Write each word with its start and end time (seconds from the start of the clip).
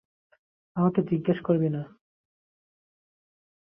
আমাকে 0.75 0.99
জিজ্ঞেস 1.01 1.39
করবি 1.43 1.69
না। 1.69 1.81